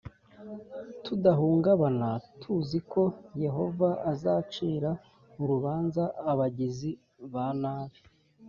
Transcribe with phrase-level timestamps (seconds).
[1.03, 2.09] tudahungabana
[2.41, 3.03] tuzi ko
[3.43, 4.91] yehova azacira
[5.41, 6.91] urubanza abagizi
[7.33, 7.99] ba nabi